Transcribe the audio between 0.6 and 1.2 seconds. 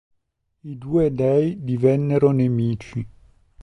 I due